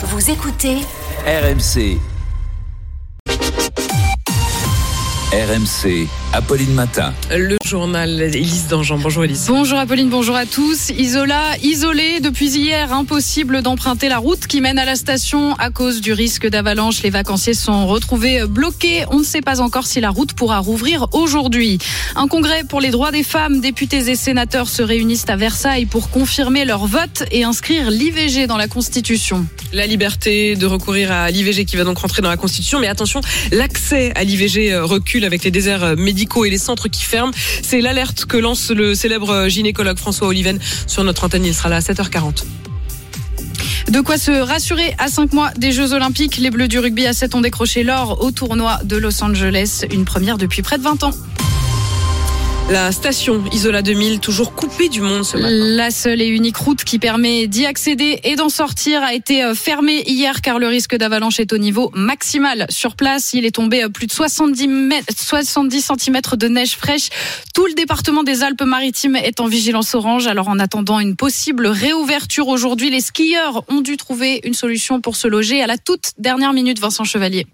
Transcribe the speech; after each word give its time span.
Vous 0.00 0.30
écoutez 0.30 0.76
RMC. 1.26 1.98
RMC, 5.32 6.06
Apolline 6.34 6.74
Matin. 6.74 7.14
Le 7.34 7.56
journal 7.64 8.20
Élise 8.20 8.66
Dangean. 8.68 8.98
Bonjour 8.98 9.24
Élise. 9.24 9.46
Bonjour 9.48 9.78
Apolline, 9.78 10.10
bonjour 10.10 10.36
à 10.36 10.44
tous. 10.44 10.90
Isola, 10.90 11.40
isolé 11.62 12.20
depuis 12.20 12.50
hier, 12.50 12.92
impossible 12.92 13.62
d'emprunter 13.62 14.10
la 14.10 14.18
route 14.18 14.46
qui 14.46 14.60
mène 14.60 14.78
à 14.78 14.84
la 14.84 14.94
station 14.94 15.54
à 15.54 15.70
cause 15.70 16.02
du 16.02 16.12
risque 16.12 16.46
d'avalanche. 16.46 17.02
Les 17.02 17.08
vacanciers 17.08 17.54
sont 17.54 17.86
retrouvés 17.86 18.44
bloqués. 18.46 19.04
On 19.10 19.20
ne 19.20 19.24
sait 19.24 19.40
pas 19.40 19.62
encore 19.62 19.86
si 19.86 20.00
la 20.00 20.10
route 20.10 20.34
pourra 20.34 20.58
rouvrir 20.58 21.06
aujourd'hui. 21.12 21.78
Un 22.14 22.28
congrès 22.28 22.62
pour 22.62 22.80
les 22.80 22.90
droits 22.90 23.10
des 23.10 23.22
femmes, 23.22 23.60
députés 23.60 24.10
et 24.10 24.14
sénateurs 24.14 24.68
se 24.68 24.82
réunissent 24.82 25.28
à 25.28 25.36
Versailles 25.36 25.86
pour 25.86 26.10
confirmer 26.10 26.66
leur 26.66 26.86
vote 26.86 27.24
et 27.32 27.44
inscrire 27.44 27.90
l'IVG 27.90 28.46
dans 28.46 28.58
la 28.58 28.68
Constitution. 28.68 29.46
La 29.72 29.86
liberté 29.86 30.56
de 30.56 30.66
recourir 30.66 31.10
à 31.10 31.30
l'IVG 31.30 31.64
qui 31.64 31.76
va 31.76 31.84
donc 31.84 31.98
rentrer 31.98 32.20
dans 32.20 32.30
la 32.30 32.36
Constitution. 32.36 32.80
Mais 32.80 32.86
attention, 32.86 33.22
l'accès 33.50 34.12
à 34.14 34.24
l'IVG 34.24 34.76
recule 34.78 35.24
avec 35.24 35.42
les 35.42 35.50
déserts 35.50 35.96
médicaux 35.96 36.17
et 36.44 36.50
les 36.50 36.58
centres 36.58 36.88
qui 36.88 37.04
ferment. 37.04 37.32
C'est 37.62 37.80
l'alerte 37.80 38.24
que 38.26 38.36
lance 38.36 38.70
le 38.70 38.94
célèbre 38.94 39.48
gynécologue 39.48 39.98
François 39.98 40.28
Oliven 40.28 40.58
sur 40.86 41.04
notre 41.04 41.24
antenne. 41.24 41.44
Il 41.44 41.54
sera 41.54 41.68
là 41.68 41.76
à 41.76 41.80
7h40. 41.80 42.44
De 43.88 44.00
quoi 44.00 44.18
se 44.18 44.30
rassurer 44.30 44.94
à 44.98 45.08
5 45.08 45.32
mois 45.32 45.50
des 45.56 45.72
Jeux 45.72 45.92
Olympiques. 45.92 46.36
Les 46.38 46.50
Bleus 46.50 46.68
du 46.68 46.78
rugby 46.78 47.06
à 47.06 47.12
7 47.12 47.34
ont 47.34 47.40
décroché 47.40 47.82
l'or 47.82 48.22
au 48.22 48.30
tournoi 48.30 48.80
de 48.84 48.96
Los 48.96 49.22
Angeles, 49.22 49.84
une 49.90 50.04
première 50.04 50.38
depuis 50.38 50.62
près 50.62 50.78
de 50.78 50.82
20 50.82 51.04
ans. 51.04 51.12
La 52.70 52.92
station 52.92 53.42
Isola 53.50 53.80
2000, 53.80 54.20
toujours 54.20 54.52
coupée 54.52 54.90
du 54.90 55.00
monde. 55.00 55.24
La 55.34 55.90
seule 55.90 56.20
et 56.20 56.26
unique 56.26 56.58
route 56.58 56.84
qui 56.84 56.98
permet 56.98 57.46
d'y 57.46 57.64
accéder 57.64 58.20
et 58.24 58.36
d'en 58.36 58.50
sortir 58.50 59.02
a 59.02 59.14
été 59.14 59.54
fermée 59.54 60.02
hier 60.06 60.42
car 60.42 60.58
le 60.58 60.66
risque 60.66 60.94
d'avalanche 60.94 61.40
est 61.40 61.54
au 61.54 61.56
niveau 61.56 61.90
maximal. 61.94 62.66
Sur 62.68 62.94
place, 62.94 63.32
il 63.32 63.46
est 63.46 63.54
tombé 63.54 63.86
plus 63.88 64.06
de 64.06 64.12
70, 64.12 64.68
mètres, 64.68 65.14
70 65.16 65.92
cm 65.98 66.20
de 66.36 66.48
neige 66.48 66.76
fraîche. 66.76 67.08
Tout 67.54 67.66
le 67.66 67.72
département 67.72 68.22
des 68.22 68.42
Alpes-Maritimes 68.42 69.16
est 69.16 69.40
en 69.40 69.46
vigilance 69.46 69.94
orange. 69.94 70.26
Alors 70.26 70.48
en 70.48 70.58
attendant 70.58 71.00
une 71.00 71.16
possible 71.16 71.68
réouverture 71.68 72.48
aujourd'hui, 72.48 72.90
les 72.90 73.00
skieurs 73.00 73.64
ont 73.68 73.80
dû 73.80 73.96
trouver 73.96 74.42
une 74.44 74.54
solution 74.54 75.00
pour 75.00 75.16
se 75.16 75.26
loger 75.26 75.62
à 75.62 75.66
la 75.66 75.78
toute 75.78 76.12
dernière 76.18 76.52
minute, 76.52 76.78
Vincent 76.80 77.04
Chevalier. 77.04 77.46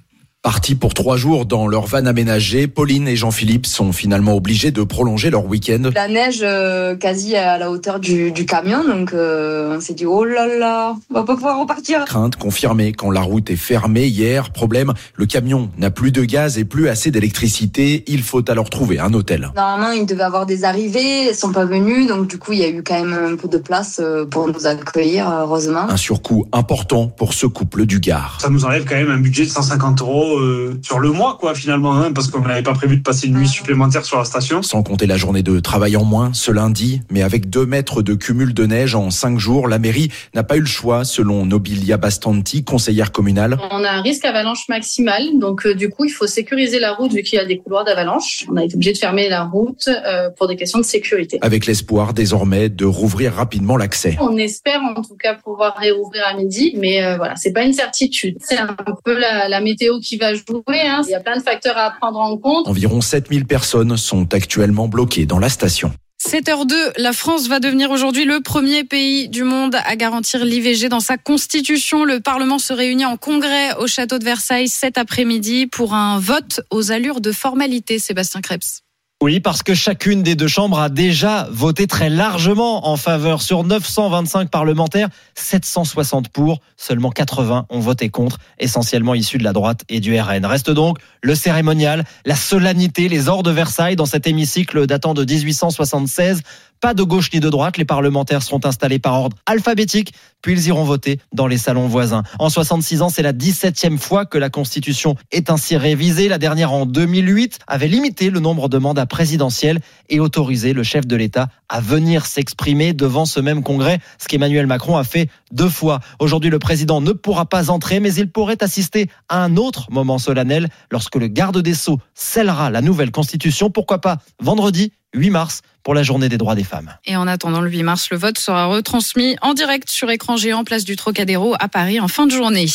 Partis 0.44 0.74
pour 0.74 0.92
trois 0.92 1.16
jours 1.16 1.46
dans 1.46 1.66
leur 1.66 1.86
van 1.86 2.04
aménagée, 2.04 2.66
Pauline 2.66 3.08
et 3.08 3.16
Jean-Philippe 3.16 3.64
sont 3.64 3.92
finalement 3.92 4.36
obligés 4.36 4.70
de 4.72 4.82
prolonger 4.82 5.30
leur 5.30 5.46
week-end. 5.46 5.90
La 5.94 6.06
neige 6.06 6.40
euh, 6.42 6.96
quasi 6.96 7.34
à 7.34 7.56
la 7.56 7.70
hauteur 7.70 7.98
du, 7.98 8.30
du 8.30 8.44
camion, 8.44 8.84
donc 8.86 9.14
euh, 9.14 9.74
on 9.74 9.80
s'est 9.80 9.94
dit 9.94 10.04
oh 10.04 10.22
là 10.22 10.46
là, 10.46 10.96
on 11.10 11.14
va 11.14 11.22
pas 11.22 11.36
pouvoir 11.36 11.58
repartir. 11.58 12.04
Crainte 12.04 12.36
confirmée 12.36 12.92
quand 12.92 13.10
la 13.10 13.22
route 13.22 13.48
est 13.48 13.56
fermée 13.56 14.04
hier. 14.04 14.50
Problème, 14.50 14.92
le 15.14 15.24
camion 15.24 15.70
n'a 15.78 15.90
plus 15.90 16.12
de 16.12 16.24
gaz 16.24 16.58
et 16.58 16.66
plus 16.66 16.90
assez 16.90 17.10
d'électricité. 17.10 18.04
Il 18.06 18.22
faut 18.22 18.44
alors 18.50 18.68
trouver 18.68 18.98
un 18.98 19.14
hôtel. 19.14 19.50
Normalement, 19.56 19.92
il 19.92 20.04
devait 20.04 20.24
avoir 20.24 20.44
des 20.44 20.64
arrivées, 20.64 21.30
ils 21.30 21.34
sont 21.34 21.52
pas 21.52 21.64
venus, 21.64 22.06
donc 22.06 22.26
du 22.26 22.36
coup, 22.36 22.52
il 22.52 22.58
y 22.58 22.64
a 22.64 22.68
eu 22.68 22.82
quand 22.82 23.02
même 23.02 23.14
un 23.14 23.36
peu 23.36 23.48
de 23.48 23.56
place 23.56 23.98
euh, 23.98 24.26
pour 24.26 24.46
nous 24.46 24.66
accueillir, 24.66 25.26
heureusement. 25.26 25.88
Un 25.88 25.96
surcoût 25.96 26.44
important 26.52 27.06
pour 27.06 27.32
ce 27.32 27.46
couple 27.46 27.86
du 27.86 27.98
Gard. 27.98 28.36
Ça 28.42 28.50
nous 28.50 28.66
enlève 28.66 28.84
quand 28.84 28.96
même 28.96 29.10
un 29.10 29.16
budget 29.16 29.46
de 29.46 29.50
150 29.50 30.02
euros 30.02 30.33
euh, 30.38 30.78
sur 30.82 30.98
le 30.98 31.10
mois, 31.10 31.36
quoi, 31.40 31.54
finalement, 31.54 31.94
hein, 31.94 32.12
parce 32.12 32.28
qu'on 32.28 32.40
n'avait 32.40 32.62
pas 32.62 32.74
prévu 32.74 32.96
de 32.96 33.02
passer 33.02 33.26
une 33.26 33.34
nuit 33.34 33.48
supplémentaire 33.48 34.04
sur 34.04 34.18
la 34.18 34.24
station. 34.24 34.62
Sans 34.62 34.82
compter 34.82 35.06
la 35.06 35.16
journée 35.16 35.42
de 35.42 35.60
travail 35.60 35.96
en 35.96 36.04
moins 36.04 36.30
ce 36.32 36.50
lundi, 36.50 37.00
mais 37.10 37.22
avec 37.22 37.50
deux 37.50 37.66
mètres 37.66 38.02
de 38.02 38.14
cumul 38.14 38.54
de 38.54 38.66
neige 38.66 38.94
en 38.94 39.10
cinq 39.10 39.38
jours, 39.38 39.68
la 39.68 39.78
mairie 39.78 40.10
n'a 40.34 40.42
pas 40.42 40.56
eu 40.56 40.60
le 40.60 40.66
choix, 40.66 41.04
selon 41.04 41.46
Nobilia 41.46 41.96
Bastanti, 41.96 42.64
conseillère 42.64 43.12
communale. 43.12 43.58
On 43.70 43.84
a 43.84 43.90
un 43.90 44.02
risque 44.02 44.24
avalanche 44.24 44.68
maximal, 44.68 45.38
donc 45.38 45.66
euh, 45.66 45.74
du 45.74 45.90
coup, 45.90 46.04
il 46.04 46.10
faut 46.10 46.26
sécuriser 46.26 46.78
la 46.80 46.92
route 46.92 47.12
vu 47.12 47.22
qu'il 47.22 47.38
y 47.38 47.40
a 47.40 47.44
des 47.44 47.58
couloirs 47.58 47.84
d'avalanche. 47.84 48.46
On 48.50 48.56
a 48.56 48.64
été 48.64 48.74
obligé 48.74 48.92
de 48.92 48.98
fermer 48.98 49.28
la 49.28 49.44
route 49.44 49.88
euh, 49.88 50.30
pour 50.30 50.48
des 50.48 50.56
questions 50.56 50.78
de 50.78 50.84
sécurité. 50.84 51.38
Avec 51.42 51.66
l'espoir 51.66 52.14
désormais 52.14 52.68
de 52.68 52.84
rouvrir 52.84 53.34
rapidement 53.34 53.76
l'accès. 53.76 54.16
On 54.20 54.36
espère 54.36 54.80
en 54.82 55.02
tout 55.02 55.16
cas 55.16 55.34
pouvoir 55.34 55.76
réouvrir 55.76 56.22
à 56.26 56.34
midi, 56.34 56.74
mais 56.78 57.04
euh, 57.04 57.16
voilà, 57.16 57.36
c'est 57.36 57.52
pas 57.52 57.64
une 57.64 57.72
certitude. 57.72 58.38
C'est 58.40 58.58
un 58.58 58.76
peu 59.04 59.18
la, 59.18 59.48
la 59.48 59.60
météo 59.60 59.98
qui 60.00 60.16
va 60.16 60.23
jouer. 60.32 60.80
Hein. 60.80 61.02
Il 61.04 61.10
y 61.10 61.14
a 61.14 61.20
plein 61.20 61.36
de 61.36 61.42
facteurs 61.42 61.76
à 61.76 61.90
prendre 61.90 62.20
en 62.20 62.36
compte. 62.38 62.66
Environ 62.68 63.00
7000 63.00 63.46
personnes 63.46 63.96
sont 63.96 64.32
actuellement 64.32 64.88
bloquées 64.88 65.26
dans 65.26 65.38
la 65.38 65.50
station. 65.50 65.92
7h02, 66.26 66.74
la 66.96 67.12
France 67.12 67.48
va 67.48 67.60
devenir 67.60 67.90
aujourd'hui 67.90 68.24
le 68.24 68.40
premier 68.40 68.82
pays 68.84 69.28
du 69.28 69.44
monde 69.44 69.76
à 69.84 69.94
garantir 69.94 70.44
l'IVG 70.44 70.88
dans 70.88 71.00
sa 71.00 71.18
constitution. 71.18 72.04
Le 72.04 72.20
Parlement 72.20 72.58
se 72.58 72.72
réunit 72.72 73.04
en 73.04 73.18
congrès 73.18 73.74
au 73.78 73.86
château 73.86 74.18
de 74.18 74.24
Versailles 74.24 74.68
cet 74.68 74.96
après-midi 74.96 75.66
pour 75.66 75.92
un 75.92 76.18
vote 76.18 76.62
aux 76.70 76.92
allures 76.92 77.20
de 77.20 77.30
formalité. 77.30 77.98
Sébastien 77.98 78.40
Krebs. 78.40 78.80
Oui, 79.22 79.40
parce 79.40 79.62
que 79.62 79.74
chacune 79.74 80.22
des 80.22 80.34
deux 80.34 80.48
chambres 80.48 80.78
a 80.78 80.88
déjà 80.90 81.48
voté 81.50 81.86
très 81.86 82.10
largement 82.10 82.88
en 82.88 82.96
faveur. 82.96 83.40
Sur 83.40 83.64
925 83.64 84.50
parlementaires, 84.50 85.08
760 85.34 86.28
pour, 86.28 86.60
seulement 86.76 87.10
80 87.10 87.66
ont 87.70 87.80
voté 87.80 88.10
contre, 88.10 88.38
essentiellement 88.58 89.14
issus 89.14 89.38
de 89.38 89.44
la 89.44 89.52
droite 89.52 89.82
et 89.88 90.00
du 90.00 90.18
RN. 90.20 90.44
Reste 90.44 90.70
donc 90.70 90.98
le 91.22 91.34
cérémonial, 91.34 92.04
la 92.26 92.36
solennité, 92.36 93.08
les 93.08 93.28
ors 93.28 93.42
de 93.42 93.50
Versailles 93.50 93.96
dans 93.96 94.04
cet 94.04 94.26
hémicycle 94.26 94.86
datant 94.86 95.14
de 95.14 95.24
1876. 95.24 96.42
Pas 96.80 96.94
de 96.94 97.02
gauche 97.02 97.30
ni 97.32 97.40
de 97.40 97.48
droite, 97.48 97.76
les 97.78 97.84
parlementaires 97.84 98.42
seront 98.42 98.60
installés 98.64 98.98
par 98.98 99.14
ordre 99.14 99.36
alphabétique, 99.46 100.12
puis 100.42 100.52
ils 100.52 100.66
iront 100.66 100.84
voter 100.84 101.18
dans 101.32 101.46
les 101.46 101.56
salons 101.56 101.88
voisins. 101.88 102.22
En 102.38 102.50
66 102.50 103.00
ans, 103.02 103.08
c'est 103.08 103.22
la 103.22 103.32
17e 103.32 103.96
fois 103.96 104.26
que 104.26 104.36
la 104.36 104.50
Constitution 104.50 105.16
est 105.32 105.50
ainsi 105.50 105.76
révisée. 105.76 106.28
La 106.28 106.38
dernière 106.38 106.72
en 106.72 106.84
2008 106.84 107.60
avait 107.66 107.88
limité 107.88 108.30
le 108.30 108.40
nombre 108.40 108.68
de 108.68 108.78
mandats 108.78 109.06
présidentiels 109.06 109.80
et 110.10 110.20
autorisé 110.20 110.74
le 110.74 110.82
chef 110.82 111.06
de 111.06 111.16
l'État 111.16 111.48
à 111.68 111.80
venir 111.80 112.26
s'exprimer 112.26 112.92
devant 112.92 113.24
ce 113.24 113.40
même 113.40 113.62
congrès, 113.62 114.00
ce 114.18 114.28
qu'Emmanuel 114.28 114.66
Macron 114.66 114.96
a 114.96 115.04
fait 115.04 115.30
deux 115.52 115.68
fois. 115.68 116.00
Aujourd'hui, 116.18 116.50
le 116.50 116.58
président 116.58 117.00
ne 117.00 117.12
pourra 117.12 117.46
pas 117.46 117.70
entrer, 117.70 118.00
mais 118.00 118.14
il 118.14 118.30
pourrait 118.30 118.62
assister 118.62 119.08
à 119.28 119.42
un 119.42 119.56
autre 119.56 119.86
moment 119.90 120.18
solennel 120.18 120.68
lorsque 120.90 121.16
le 121.16 121.28
garde 121.28 121.62
des 121.62 121.74
Sceaux 121.74 121.98
scellera 122.14 122.70
la 122.70 122.82
nouvelle 122.82 123.10
Constitution. 123.10 123.70
Pourquoi 123.70 124.00
pas 124.00 124.18
vendredi 124.40 124.92
8 125.14 125.30
mars 125.30 125.62
pour 125.84 125.94
la 125.94 126.02
journée 126.02 126.30
des 126.30 126.38
droits 126.38 126.54
des 126.54 126.64
femmes. 126.64 126.96
Et 127.04 127.14
en 127.14 127.28
attendant 127.28 127.60
le 127.60 127.70
8 127.70 127.82
mars, 127.82 128.08
le 128.10 128.16
vote 128.16 128.38
sera 128.38 128.64
retransmis 128.64 129.36
en 129.42 129.52
direct 129.52 129.90
sur 129.90 130.10
écran 130.10 130.36
géant 130.36 130.64
place 130.64 130.84
du 130.84 130.96
Trocadéro 130.96 131.54
à 131.60 131.68
Paris 131.68 132.00
en 132.00 132.08
fin 132.08 132.26
de 132.26 132.32
journée. 132.32 132.66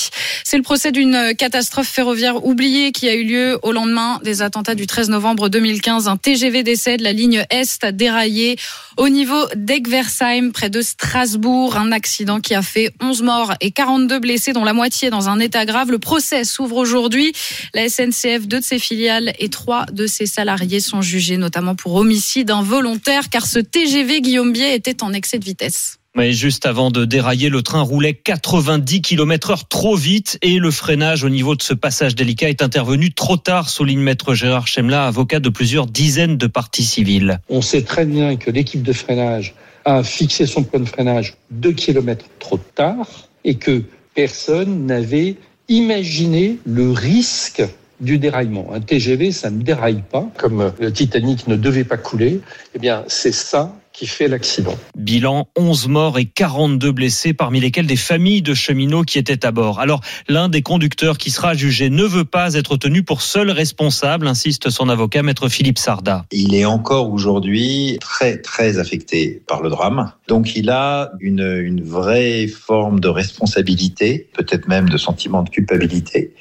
C'est 0.44 0.58
le 0.58 0.64
procès 0.64 0.92
d'une 0.92 1.34
catastrophe 1.36 1.88
ferroviaire 1.88 2.46
oubliée 2.46 2.92
qui 2.92 3.10
a 3.10 3.16
eu 3.16 3.24
lieu 3.24 3.60
au 3.64 3.72
lendemain 3.72 4.20
des 4.24 4.44
attentats 4.44 4.76
du 4.76 4.86
13 4.86 5.10
novembre 5.10 5.50
2015. 5.50 6.08
Un 6.08 6.18
TGV 6.18 6.62
décède, 6.62 7.02
la 7.02 7.12
ligne 7.12 7.44
Est 7.50 7.84
a 7.84 7.92
déraillé 7.92 8.58
au 8.98 9.10
niveau 9.10 9.44
d'Egversheim 9.56 10.52
près 10.52 10.70
de 10.70 10.82
Strasbourg. 10.82 11.78
Un 11.78 11.92
accident 11.92 12.40
qui 12.40 12.54
a 12.54 12.62
fait 12.62 12.94
11 13.02 13.24
morts 13.24 13.54
et 13.60 13.72
42 13.72 14.20
blessés 14.20 14.54
dont 14.54 14.64
la 14.64 14.74
moitié 14.74 15.10
dans 15.10 15.30
un 15.30 15.40
état 15.40 15.66
grave. 15.66 15.90
Le 15.90 16.00
procès 16.00 16.44
s'ouvre 16.44 16.78
aujourd'hui. 16.78 17.34
La 17.74 17.90
SNCF, 17.90 18.48
deux 18.48 18.60
de 18.60 18.64
ses 18.64 18.78
filiales 18.78 19.34
et 19.40 19.50
trois 19.50 19.88
de 19.92 20.06
ses 20.06 20.28
salariés 20.28 20.80
sont 20.80 21.02
jugés 21.02 21.38
notamment 21.38 21.74
pour 21.74 21.96
homicide 21.96 22.52
involontaire 22.52 22.99
car 23.32 23.46
ce 23.46 23.60
TGV 23.60 24.22
Guillaume 24.22 24.54
Biais 24.54 24.76
était 24.76 25.04
en 25.04 25.14
excès 25.14 25.40
de 25.40 25.46
vitesse. 25.46 25.98
Mais 26.16 26.34
juste 26.34 26.66
avant 26.66 26.90
de 26.90 27.06
dérailler, 27.06 27.50
le 27.50 27.62
train 27.62 27.82
roulait 27.82 28.14
90 28.14 29.02
km 29.02 29.52
heure 29.52 29.68
trop 29.68 29.96
vite 29.96 30.38
et 30.42 30.58
le 30.58 30.72
freinage 30.72 31.24
au 31.24 31.30
niveau 31.30 31.56
de 31.56 31.62
ce 31.62 31.74
passage 31.74 32.16
délicat 32.16 32.50
est 32.50 32.64
intervenu 32.64 33.14
trop 33.14 33.38
tard, 33.38 33.70
souligne 33.70 34.00
maître 34.00 34.34
Gérard 34.34 34.68
Chemla, 34.68 35.06
avocat 35.06 35.40
de 35.40 35.50
plusieurs 35.50 35.86
dizaines 35.86 36.36
de 36.36 36.48
parties 36.48 36.84
civiles. 36.84 37.40
On 37.48 37.62
sait 37.62 37.84
très 37.84 38.06
bien 38.06 38.38
que 38.38 38.50
l'équipe 38.50 38.82
de 38.82 38.94
freinage 38.94 39.54
a 39.86 40.04
fixé 40.04 40.46
son 40.46 40.64
point 40.64 40.80
de 40.80 40.86
freinage 40.86 41.36
2 41.52 41.72
km 41.74 42.26
trop 42.40 42.60
tard 42.76 43.08
et 43.46 43.56
que 43.56 43.84
personne 44.16 44.88
n'avait 44.88 45.36
imaginé 45.70 46.58
le 46.66 46.92
risque 46.92 47.64
du 48.00 48.18
déraillement. 48.18 48.68
Un 48.74 48.82
TGV, 48.82 49.32
ça 49.32 49.50
ne 49.50 49.62
déraille 49.62 50.04
pas, 50.10 50.28
comme 50.38 50.72
le 50.80 50.92
Titanic 50.92 51.48
ne 51.48 51.56
devait 51.56 51.84
pas 51.84 51.98
couler. 51.98 52.42
Eh 52.76 52.80
bien, 52.80 53.04
c'est 53.08 53.34
ça 53.34 53.76
qui 54.00 54.08
fait 54.08 54.30
l'accident. 54.30 54.78
Bilan 54.96 55.50
11 55.58 55.90
morts 55.90 56.20
et 56.20 56.26
42 56.26 56.94
blessés, 56.94 57.34
parmi 57.34 57.60
lesquels 57.60 57.86
des 57.86 57.98
familles 57.98 58.42
de 58.42 58.54
cheminots 58.54 59.04
qui 59.04 59.20
étaient 59.20 59.46
à 59.46 59.52
bord. 59.52 59.82
Alors, 59.82 60.00
l'un 60.30 60.48
des 60.48 60.62
conducteurs 60.62 61.18
qui 61.18 61.32
sera 61.32 61.54
jugé 61.54 61.90
ne 61.90 62.06
veut 62.06 62.24
pas 62.24 62.54
être 62.54 62.78
tenu 62.78 63.04
pour 63.04 63.22
seul 63.22 63.52
responsable, 63.52 64.26
insiste 64.26 64.70
son 64.70 64.88
avocat, 64.88 65.22
maître 65.22 65.50
Philippe 65.50 65.78
Sarda. 65.78 66.26
Il 66.32 66.56
est 66.56 66.64
encore 66.64 67.12
aujourd'hui 67.12 67.98
très, 68.00 68.38
très 68.38 68.80
affecté 68.80 69.44
par 69.46 69.62
le 69.62 69.70
drame. 69.70 70.14
Donc, 70.30 70.56
il 70.56 70.70
a 70.70 71.12
une, 71.20 71.42
une 71.42 71.84
vraie 71.84 72.48
forme 72.48 73.02
de 73.02 73.10
responsabilité, 73.10 74.30
peut-être 74.34 74.70
même 74.70 74.88
de 74.88 74.98
sentiment 74.98 75.44
de 75.44 75.50
culpabilité. 75.50 76.36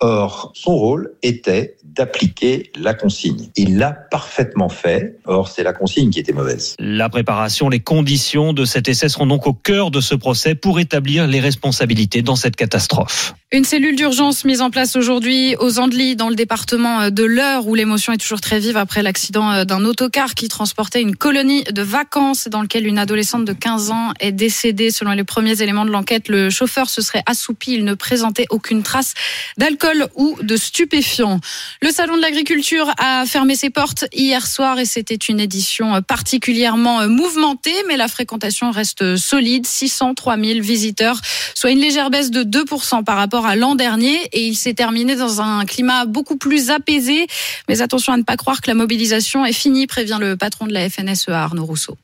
Or, 0.00 0.52
son 0.54 0.76
rôle 0.76 1.14
était 1.22 1.76
d'appliquer 1.82 2.70
la 2.78 2.92
consigne. 2.92 3.48
Il 3.56 3.78
l'a 3.78 3.92
parfaitement 3.92 4.68
fait. 4.68 5.18
Or, 5.24 5.48
c'est 5.48 5.62
la 5.62 5.72
consigne 5.72 6.10
qui 6.10 6.18
était 6.18 6.34
mauvaise. 6.34 6.76
La 6.98 7.08
préparation, 7.08 7.68
les 7.68 7.78
conditions 7.78 8.52
de 8.52 8.64
cet 8.64 8.88
essai 8.88 9.08
seront 9.08 9.28
donc 9.28 9.46
au 9.46 9.52
cœur 9.52 9.92
de 9.92 10.00
ce 10.00 10.16
procès 10.16 10.56
pour 10.56 10.80
établir 10.80 11.28
les 11.28 11.38
responsabilités 11.38 12.22
dans 12.22 12.34
cette 12.34 12.56
catastrophe. 12.56 13.34
Une 13.52 13.64
cellule 13.64 13.94
d'urgence 13.94 14.44
mise 14.44 14.60
en 14.60 14.68
place 14.68 14.94
aujourd'hui 14.96 15.54
aux 15.60 15.78
Andelys 15.78 16.16
dans 16.16 16.28
le 16.28 16.34
département 16.34 17.08
de 17.10 17.24
l'Eure 17.24 17.66
où 17.66 17.74
l'émotion 17.74 18.12
est 18.12 18.18
toujours 18.18 18.40
très 18.40 18.58
vive 18.58 18.76
après 18.76 19.02
l'accident 19.02 19.64
d'un 19.64 19.84
autocar 19.84 20.34
qui 20.34 20.48
transportait 20.48 21.00
une 21.00 21.14
colonie 21.14 21.62
de 21.64 21.80
vacances 21.80 22.48
dans 22.48 22.60
lequel 22.60 22.84
une 22.86 22.98
adolescente 22.98 23.44
de 23.44 23.52
15 23.52 23.90
ans 23.90 24.12
est 24.18 24.32
décédée. 24.32 24.90
Selon 24.90 25.12
les 25.12 25.24
premiers 25.24 25.62
éléments 25.62 25.86
de 25.86 25.90
l'enquête, 25.90 26.28
le 26.28 26.50
chauffeur 26.50 26.90
se 26.90 27.00
serait 27.00 27.22
assoupi. 27.26 27.74
Il 27.74 27.84
ne 27.84 27.94
présentait 27.94 28.46
aucune 28.50 28.82
trace 28.82 29.14
d'alcool 29.56 30.08
ou 30.16 30.36
de 30.42 30.56
stupéfiants. 30.56 31.40
Le 31.80 31.90
salon 31.90 32.16
de 32.16 32.22
l'agriculture 32.22 32.92
a 32.98 33.24
fermé 33.24 33.54
ses 33.54 33.70
portes 33.70 34.04
hier 34.12 34.46
soir 34.46 34.78
et 34.78 34.84
c'était 34.84 35.14
une 35.14 35.40
édition 35.40 36.02
particulièrement 36.02 36.87
mouvementée, 37.08 37.74
mais 37.86 37.96
la 37.96 38.08
fréquentation 38.08 38.70
reste 38.70 39.16
solide. 39.16 39.66
603 39.66 40.36
000 40.36 40.60
visiteurs, 40.60 41.20
soit 41.54 41.70
une 41.70 41.78
légère 41.78 42.10
baisse 42.10 42.30
de 42.30 42.42
2% 42.42 43.04
par 43.04 43.16
rapport 43.16 43.46
à 43.46 43.56
l'an 43.56 43.74
dernier 43.74 44.16
et 44.32 44.46
il 44.46 44.56
s'est 44.56 44.74
terminé 44.74 45.16
dans 45.16 45.40
un 45.40 45.64
climat 45.64 46.04
beaucoup 46.06 46.36
plus 46.36 46.70
apaisé. 46.70 47.26
Mais 47.68 47.80
attention 47.80 48.12
à 48.12 48.16
ne 48.16 48.22
pas 48.22 48.36
croire 48.36 48.60
que 48.60 48.68
la 48.68 48.74
mobilisation 48.74 49.44
est 49.44 49.52
finie, 49.52 49.86
prévient 49.86 50.18
le 50.20 50.36
patron 50.36 50.66
de 50.66 50.72
la 50.72 50.88
FNSEA, 50.88 51.42
Arnaud 51.42 51.64
Rousseau. 51.64 51.96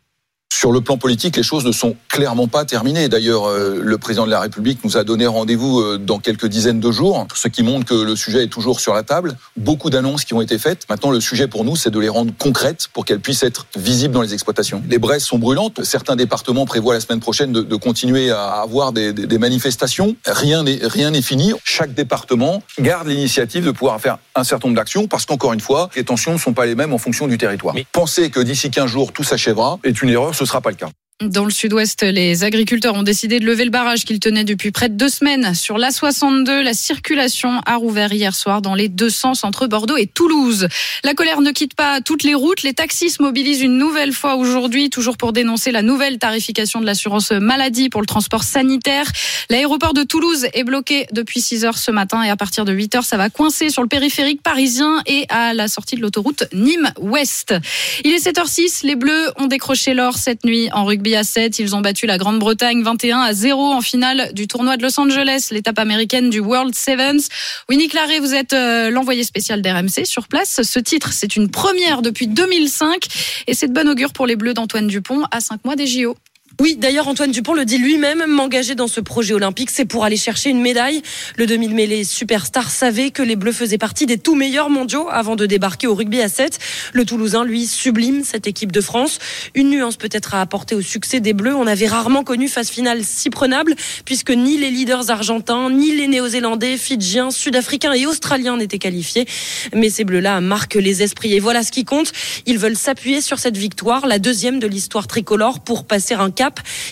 Sur 0.56 0.70
le 0.70 0.80
plan 0.80 0.96
politique, 0.96 1.36
les 1.36 1.42
choses 1.42 1.64
ne 1.64 1.72
sont 1.72 1.96
clairement 2.08 2.46
pas 2.46 2.64
terminées. 2.64 3.08
D'ailleurs, 3.08 3.48
euh, 3.48 3.80
le 3.82 3.98
président 3.98 4.24
de 4.24 4.30
la 4.30 4.38
République 4.38 4.84
nous 4.84 4.96
a 4.96 5.02
donné 5.02 5.26
rendez-vous 5.26 5.80
euh, 5.80 5.98
dans 5.98 6.20
quelques 6.20 6.46
dizaines 6.46 6.78
de 6.78 6.92
jours, 6.92 7.26
ce 7.34 7.48
qui 7.48 7.64
montre 7.64 7.86
que 7.86 7.94
le 7.94 8.14
sujet 8.14 8.44
est 8.44 8.48
toujours 8.48 8.78
sur 8.78 8.94
la 8.94 9.02
table. 9.02 9.36
Beaucoup 9.56 9.90
d'annonces 9.90 10.24
qui 10.24 10.32
ont 10.32 10.40
été 10.40 10.56
faites. 10.58 10.88
Maintenant, 10.88 11.10
le 11.10 11.20
sujet 11.20 11.48
pour 11.48 11.64
nous, 11.64 11.74
c'est 11.74 11.90
de 11.90 11.98
les 11.98 12.08
rendre 12.08 12.32
concrètes 12.38 12.86
pour 12.92 13.04
qu'elles 13.04 13.18
puissent 13.18 13.42
être 13.42 13.66
visibles 13.76 14.14
dans 14.14 14.22
les 14.22 14.32
exploitations. 14.32 14.80
Les 14.88 14.98
braises 14.98 15.24
sont 15.24 15.40
brûlantes. 15.40 15.82
Certains 15.82 16.14
départements 16.14 16.66
prévoient 16.66 16.94
la 16.94 17.00
semaine 17.00 17.18
prochaine 17.18 17.50
de, 17.50 17.60
de 17.60 17.76
continuer 17.76 18.30
à 18.30 18.60
avoir 18.60 18.92
des, 18.92 19.12
des, 19.12 19.26
des 19.26 19.38
manifestations. 19.38 20.14
Rien 20.24 20.62
n'est 20.62 20.78
rien 20.82 21.10
n'est 21.10 21.20
fini. 21.20 21.52
Chaque 21.64 21.94
département 21.94 22.62
garde 22.78 23.08
l'initiative 23.08 23.64
de 23.66 23.72
pouvoir 23.72 24.00
faire 24.00 24.18
un 24.36 24.44
certain 24.44 24.68
nombre 24.68 24.76
d'actions 24.76 25.08
parce 25.08 25.26
qu'encore 25.26 25.52
une 25.52 25.60
fois, 25.60 25.90
les 25.96 26.04
tensions 26.04 26.32
ne 26.32 26.38
sont 26.38 26.52
pas 26.52 26.64
les 26.64 26.76
mêmes 26.76 26.92
en 26.92 26.98
fonction 26.98 27.26
du 27.26 27.38
territoire. 27.38 27.74
Mais 27.74 27.86
penser 27.90 28.30
que 28.30 28.38
d'ici 28.38 28.70
15 28.70 28.88
jours 28.88 29.12
tout 29.12 29.24
s'achèvera 29.24 29.80
est 29.82 30.00
une 30.00 30.10
erreur. 30.10 30.32
Ce 30.32 30.44
sera 30.46 30.61
pas 30.61 30.70
le 30.70 30.76
cas. 30.76 30.91
Dans 31.22 31.44
le 31.44 31.52
sud-ouest, 31.52 32.02
les 32.02 32.43
agriculteurs 32.43 32.96
ont 32.96 33.05
décidé 33.05 33.38
de 33.38 33.46
lever 33.46 33.64
le 33.64 33.70
barrage 33.70 34.05
qu'ils 34.05 34.19
tenaient 34.19 34.43
depuis 34.43 34.72
près 34.72 34.88
de 34.88 34.94
deux 34.94 35.08
semaines. 35.08 35.55
Sur 35.55 35.78
l'A62, 35.78 36.61
la 36.61 36.75
circulation 36.75 37.61
a 37.66 37.76
rouvert 37.76 38.12
hier 38.12 38.34
soir 38.34 38.61
dans 38.61 38.75
les 38.75 38.88
deux 38.88 39.11
sens 39.11 39.44
entre 39.44 39.69
Bordeaux 39.69 39.96
et 39.96 40.08
Toulouse. 40.08 40.66
La 41.05 41.14
colère 41.14 41.40
ne 41.40 41.52
quitte 41.52 41.75
pas 41.75 42.00
toutes 42.00 42.25
les 42.25 42.34
routes. 42.34 42.64
Les 42.64 42.75
taxis 42.75 43.11
se 43.11 43.22
mobilisent 43.22 43.61
une 43.61 43.78
nouvelle 43.78 44.12
fois 44.12 44.34
aujourd'hui, 44.34 44.90
toujours 44.90 45.16
pour 45.16 45.32
dénoncer 45.32 45.70
la 45.70 45.82
nouvelle 45.82 46.19
tarification 46.19 46.81
de 46.81 46.87
l'assurance 46.87 47.31
maladie 47.31 47.90
pour 47.90 48.00
le 48.00 48.08
transport 48.08 48.43
sanitaire. 48.43 49.06
L'aéroport 49.50 49.94
de 49.94 50.02
Toulouse 50.02 50.49
est 50.52 50.64
bloqué 50.64 51.06
depuis 51.12 51.40
6 51.40 51.64
heures 51.64 51.78
ce 51.78 51.93
matin 51.93 52.25
et 52.25 52.28
à 52.28 52.37
partir 52.37 52.64
de 52.64 52.72
8 52.72 52.96
heures, 52.96 53.05
ça 53.05 53.16
va 53.16 53.31
coincer 53.31 53.70
sur 53.70 53.82
le 53.82 53.88
périphérique 53.88 54.43
parisien 54.43 55.00
et 55.06 55.26
à 55.28 55.55
la 55.55 55.69
sortie 55.69 55.94
de 55.94 56.00
l'autoroute 56.00 56.43
Nîmes-Ouest. 56.52 57.55
Il 58.02 58.11
est 58.11 58.26
7h06. 58.26 58.84
Les 58.84 58.96
Bleus 58.96 59.31
ont 59.37 59.46
décroché 59.46 59.94
l'or 59.94 60.19
cette 60.19 60.44
nuit 60.44 60.69
en 60.72 60.84
rugby 60.84 61.03
à 61.12 61.24
7. 61.24 61.58
Ils 61.58 61.74
ont 61.76 61.80
battu 61.80 62.06
la 62.06 62.16
Grande-Bretagne 62.16 62.82
21 62.82 63.20
à 63.20 63.32
0 63.32 63.72
en 63.72 63.80
finale 63.80 64.30
du 64.32 64.46
tournoi 64.46 64.76
de 64.76 64.82
Los 64.82 64.98
Angeles, 64.98 65.48
l'étape 65.50 65.78
américaine 65.78 66.30
du 66.30 66.40
World 66.40 66.74
Sevens. 66.74 67.28
Winnie 67.68 67.88
Claret, 67.88 68.20
vous 68.20 68.34
êtes 68.34 68.54
euh, 68.54 68.90
l'envoyé 68.90 69.24
spécial 69.24 69.60
d'RMC 69.60 70.06
sur 70.06 70.28
place. 70.28 70.62
Ce 70.62 70.78
titre, 70.78 71.12
c'est 71.12 71.36
une 71.36 71.50
première 71.50 72.00
depuis 72.00 72.26
2005 72.26 73.06
et 73.46 73.54
c'est 73.54 73.68
de 73.68 73.72
bon 73.72 73.88
augure 73.88 74.12
pour 74.12 74.26
les 74.26 74.36
Bleus 74.36 74.54
d'Antoine 74.54 74.86
Dupont 74.86 75.24
à 75.30 75.40
5 75.40 75.64
mois 75.64 75.76
des 75.76 75.86
JO. 75.86 76.16
Oui, 76.60 76.76
d'ailleurs 76.78 77.08
Antoine 77.08 77.32
Dupont 77.32 77.52
le 77.52 77.64
dit 77.64 77.78
lui-même, 77.78 78.26
m'engager 78.28 78.76
dans 78.76 78.86
ce 78.86 79.00
projet 79.00 79.34
olympique, 79.34 79.70
c'est 79.70 79.84
pour 79.84 80.04
aller 80.04 80.16
chercher 80.16 80.50
une 80.50 80.60
médaille. 80.60 81.02
Le 81.36 81.46
2000 81.46 81.74
mêlée 81.74 82.04
superstar 82.04 82.70
savait 82.70 83.10
que 83.10 83.22
les 83.22 83.34
Bleus 83.34 83.52
faisaient 83.52 83.76
partie 83.76 84.06
des 84.06 84.18
tout 84.18 84.36
meilleurs 84.36 84.70
mondiaux 84.70 85.08
avant 85.10 85.34
de 85.34 85.46
débarquer 85.46 85.88
au 85.88 85.96
rugby 85.96 86.20
à 86.20 86.28
7. 86.28 86.60
Le 86.92 87.04
Toulousain, 87.04 87.44
lui, 87.44 87.66
sublime 87.66 88.22
cette 88.22 88.46
équipe 88.46 88.70
de 88.70 88.80
France. 88.80 89.18
Une 89.56 89.68
nuance 89.68 89.96
peut-être 89.96 90.34
à 90.34 90.40
apporter 90.40 90.76
au 90.76 90.80
succès 90.80 91.18
des 91.18 91.32
Bleus. 91.32 91.56
On 91.56 91.66
avait 91.66 91.88
rarement 91.88 92.22
connu 92.22 92.46
phase 92.46 92.70
finale 92.70 93.00
si 93.02 93.30
prenable, 93.30 93.74
puisque 94.04 94.30
ni 94.30 94.56
les 94.56 94.70
leaders 94.70 95.10
argentins, 95.10 95.70
ni 95.70 95.96
les 95.96 96.06
Néo-Zélandais, 96.06 96.76
Fidjiens, 96.76 97.32
Sud-Africains 97.32 97.94
et 97.94 98.06
Australiens 98.06 98.56
n'étaient 98.56 98.78
qualifiés. 98.78 99.26
Mais 99.74 99.90
ces 99.90 100.04
Bleus-là 100.04 100.40
marquent 100.40 100.74
les 100.76 101.02
esprits. 101.02 101.34
Et 101.34 101.40
voilà 101.40 101.64
ce 101.64 101.72
qui 101.72 101.84
compte. 101.84 102.12
Ils 102.46 102.58
veulent 102.58 102.76
s'appuyer 102.76 103.20
sur 103.20 103.40
cette 103.40 103.56
victoire, 103.56 104.06
la 104.06 104.20
deuxième 104.20 104.60
de 104.60 104.68
l'histoire 104.68 105.08
tricolore, 105.08 105.58
pour 105.64 105.84
passer 105.84 106.14
un 106.14 106.30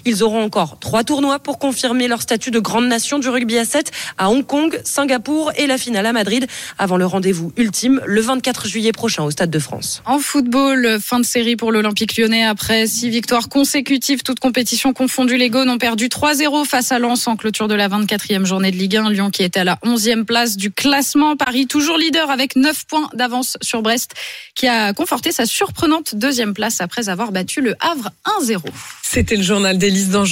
ils 0.05 0.23
auront 0.23 0.43
encore 0.43 0.79
trois 0.79 1.05
tournois 1.05 1.39
pour 1.39 1.59
confirmer 1.59 2.09
leur 2.09 2.23
statut 2.23 2.51
de 2.51 2.61
grande 2.61 2.87
nation 2.87 3.19
du 3.19 3.29
rugby 3.29 3.59
à 3.59 3.65
7 3.65 3.91
à 4.19 4.31
Hong 4.31 4.47
Kong, 4.47 4.81
Singapour 4.85 5.53
et 5.57 5.67
la 5.67 5.79
finale 5.79 6.07
à 6.07 6.13
Madrid 6.13 6.47
avant 6.79 6.97
le 6.97 7.07
rendez-vous 7.07 7.53
ultime 7.57 8.01
le 8.07 8.21
24 8.21 8.67
juillet 8.67 8.93
prochain 8.93 9.25
au 9.25 9.31
Stade 9.31 9.51
de 9.51 9.59
France. 9.59 10.03
En 10.07 10.19
football, 10.19 10.99
fin 11.01 11.21
de 11.21 11.25
série 11.25 11.57
pour 11.57 11.73
l'Olympique 11.73 12.17
lyonnais 12.17 12.45
après 12.45 12.87
six 12.87 13.09
victoires 13.09 13.49
consécutives, 13.49 14.23
toutes 14.23 14.41
compétitions 14.41 14.93
confondues. 14.93 15.37
Les 15.37 15.51
Gaunes 15.51 15.71
ont 15.71 15.79
perdu 15.79 16.09
3-0 16.09 16.65
face 16.65 16.93
à 16.93 16.99
Lens 16.99 17.27
en 17.27 17.37
clôture 17.37 17.69
de 17.69 17.75
la 17.75 17.89
24e 17.89 18.45
journée 18.45 18.71
de 18.71 18.77
Ligue 18.77 18.97
1. 18.97 19.11
Lyon 19.11 19.31
qui 19.31 19.43
était 19.43 19.61
à 19.61 19.65
la 19.65 19.77
11e 19.85 20.25
place 20.25 20.57
du 20.57 20.71
classement. 20.71 21.37
Paris 21.37 21.67
toujours 21.67 21.99
leader 21.99 22.31
avec 22.31 22.57
9 22.57 22.85
points 22.87 23.09
d'avance 23.15 23.57
sur 23.61 23.83
Brest 23.83 24.13
qui 24.55 24.69
a 24.69 24.93
conforté 24.93 25.33
sa 25.33 25.47
surprenante 25.47 26.15
deuxième 26.15 26.55
place 26.55 26.81
après 26.81 27.09
avoir 27.09 27.33
battu 27.33 27.61
le 27.61 27.75
Havre 27.81 28.11
1-0. 28.41 28.59
C'était 29.15 29.37
le 29.37 29.43
journal 29.43 29.77
d'Élise 29.77 30.09
Dangean. 30.09 30.25